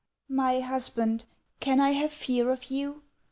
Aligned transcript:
"My 0.29 0.61
husband, 0.61 1.25
can 1.59 1.79
I 1.79 1.91
have 1.91 2.11
fear 2.11 2.49
of 2.49 2.71
you? 2.71 3.03